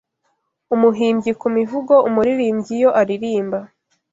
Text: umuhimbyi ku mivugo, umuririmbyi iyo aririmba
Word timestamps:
umuhimbyi 0.75 1.31
ku 1.39 1.47
mivugo, 1.57 1.93
umuririmbyi 2.07 2.71
iyo 2.79 2.89
aririmba 3.01 3.59